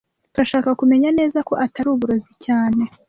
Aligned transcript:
Turashaka 0.33 0.69
kumenya 0.79 1.09
neza 1.19 1.39
ko 1.47 1.53
atari 1.65 1.87
uburozi 1.91 2.33
cyane 2.45 2.83